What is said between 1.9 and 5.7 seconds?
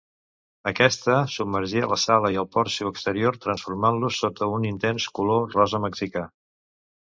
la sala i el porxo exterior transformant-los sota un intens color